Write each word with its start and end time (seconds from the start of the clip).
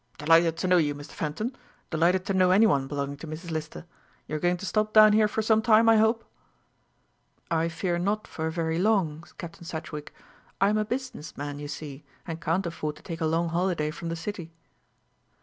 "Delighted 0.17 0.57
to 0.57 0.67
know 0.67 0.77
you, 0.77 0.95
Mr. 0.95 1.11
Fenton; 1.11 1.55
delighted 1.91 2.25
to 2.25 2.33
know 2.33 2.49
any 2.49 2.65
one 2.65 2.87
belonging 2.87 3.17
to 3.17 3.27
Mrs. 3.27 3.51
Lister. 3.51 3.85
You 4.25 4.35
are 4.35 4.39
going 4.39 4.57
to 4.57 4.65
stop 4.65 4.93
down 4.93 5.13
here 5.13 5.27
for 5.27 5.43
some 5.43 5.61
time, 5.61 5.87
I 5.87 5.97
hope." 5.97 6.25
"I 7.51 7.69
fear 7.69 7.99
not 7.99 8.25
for 8.27 8.49
very 8.49 8.79
long, 8.79 9.25
Captain 9.37 9.63
Sedgewick. 9.63 10.11
I 10.59 10.69
am 10.69 10.79
a 10.79 10.85
business 10.85 11.37
man, 11.37 11.59
you 11.59 11.67
see, 11.67 12.03
and 12.25 12.41
can't 12.41 12.65
afford 12.65 12.95
to 12.95 13.03
take 13.03 13.21
a 13.21 13.27
long 13.27 13.49
holiday 13.49 13.91
from 13.91 14.09
the 14.09 14.15
City." 14.15 14.51